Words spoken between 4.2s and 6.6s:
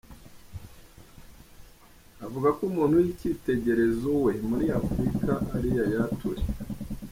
we muri Africa ari Yaya Toure.